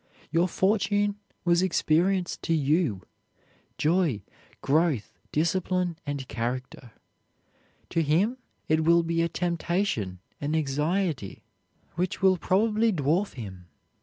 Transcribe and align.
Your 0.31 0.47
fortune 0.47 1.19
was 1.45 1.61
experience 1.61 2.35
to 2.37 2.55
you, 2.55 3.03
joy, 3.77 4.23
growth, 4.61 5.19
discipline, 5.31 5.95
and 6.07 6.27
character; 6.27 6.93
to 7.91 8.01
him 8.01 8.37
it 8.67 8.83
will 8.83 9.03
be 9.03 9.21
a 9.21 9.29
temptation, 9.29 10.17
an 10.39 10.55
anxiety, 10.55 11.43
which 11.93 12.19
will 12.19 12.37
probably 12.37 12.91
dwarf 12.91 13.35
him. 13.35 13.67